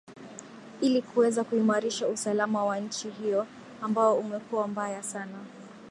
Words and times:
ili 0.81 1.01
kuweza 1.01 1.43
kuimarisha 1.43 2.07
usalama 2.07 2.65
wa 2.65 2.79
nchi 2.79 3.09
hiyo 3.09 3.47
ambao 3.81 4.15
umekuwa 4.17 4.67
mbaya 4.67 5.03
sana 5.03 5.37